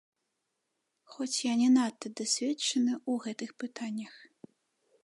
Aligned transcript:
Хоць 1.15 1.37
я 1.47 1.53
не 1.61 1.67
надта 1.77 2.07
дасведчаны 2.21 2.93
ў 2.97 3.13
гэтых 3.29 3.49
пытаннях. 3.67 4.13